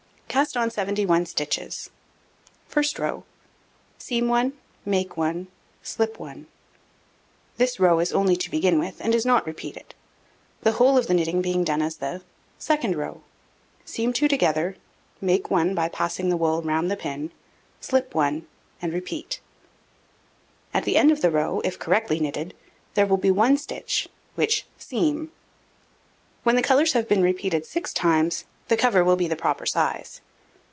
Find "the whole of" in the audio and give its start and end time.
10.61-11.07